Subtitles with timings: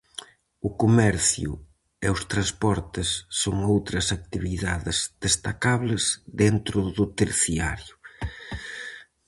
[0.67, 1.51] O comercio
[2.05, 3.09] e os transportes
[3.41, 6.03] son outras actividades destacables
[6.41, 7.95] dentro do terciario.